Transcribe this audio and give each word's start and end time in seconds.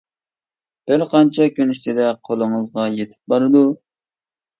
بىر 0.91 1.03
قانچە 1.11 1.45
كۈن 1.59 1.73
ئىچىدە 1.73 2.07
قولىڭىزغا 2.29 2.87
يىتىپ 2.95 3.33
بارىدۇ. 3.35 3.63